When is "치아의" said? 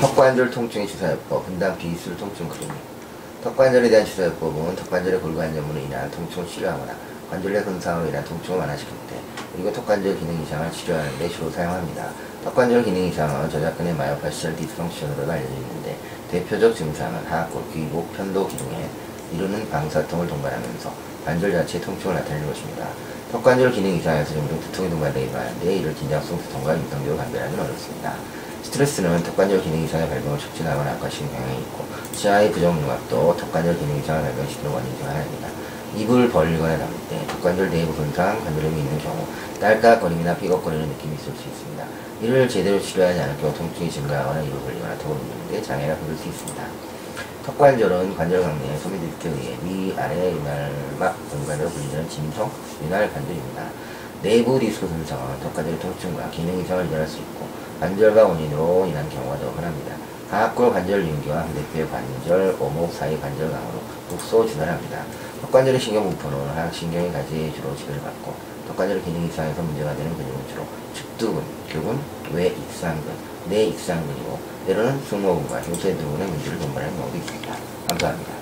32.12-32.52